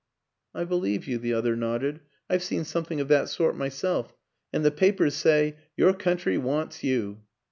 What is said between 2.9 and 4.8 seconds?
of that sort myself.... And the